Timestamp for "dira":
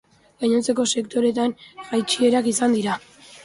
2.83-3.01